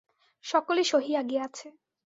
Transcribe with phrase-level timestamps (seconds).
[0.45, 1.67] সকলই সহিয়া গিয়াছে।